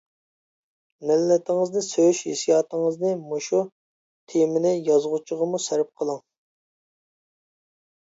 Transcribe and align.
مىللىتىڭىزنى 1.11 1.83
سۆيۈش 1.89 2.23
ھېسسىياتىڭىزنى 2.31 3.13
مۇشۇ 3.27 3.63
تېمىنى 4.35 4.75
يازغۇچىغىمۇ 4.91 5.65
سەرپ 5.71 5.97
قىلىڭ. 6.05 6.23